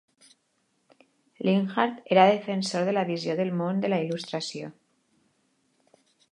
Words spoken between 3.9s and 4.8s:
la Il·lustració.